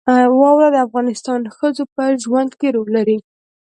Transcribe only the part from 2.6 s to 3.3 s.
رول لري.